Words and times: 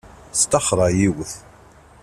Staxṛeɣ 0.39 0.89
yiwet. 0.97 1.33